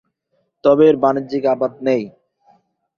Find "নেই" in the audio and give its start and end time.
1.87-2.03